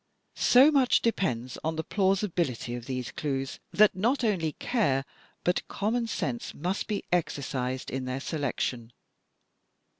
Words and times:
So 0.33 0.71
much 0.71 1.03
depends 1.03 1.59
on 1.63 1.75
the 1.75 1.83
plausibility 1.83 2.73
of 2.73 2.87
these 2.87 3.11
clues, 3.11 3.59
that 3.71 3.93
not 3.95 4.23
only 4.23 4.53
care 4.53 5.05
but 5.43 5.67
common 5.67 6.07
sense 6.07 6.55
must 6.55 6.87
be 6.87 7.03
exercised 7.11 7.91
in 7.91 8.05
their 8.05 8.19
selection. 8.19 8.93